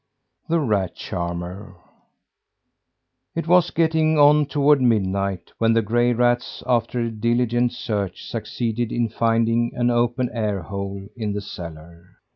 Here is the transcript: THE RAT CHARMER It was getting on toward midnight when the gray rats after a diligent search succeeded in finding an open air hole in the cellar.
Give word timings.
THE 0.49 0.59
RAT 0.59 0.95
CHARMER 0.95 1.75
It 3.35 3.47
was 3.47 3.69
getting 3.69 4.17
on 4.17 4.47
toward 4.47 4.81
midnight 4.81 5.51
when 5.59 5.73
the 5.73 5.83
gray 5.83 6.11
rats 6.11 6.63
after 6.65 7.01
a 7.01 7.11
diligent 7.11 7.71
search 7.73 8.23
succeeded 8.25 8.91
in 8.91 9.09
finding 9.09 9.71
an 9.75 9.91
open 9.91 10.31
air 10.33 10.63
hole 10.63 11.07
in 11.15 11.33
the 11.33 11.41
cellar. 11.41 12.17